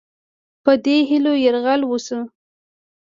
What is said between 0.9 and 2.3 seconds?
هیلو یرغل وشو.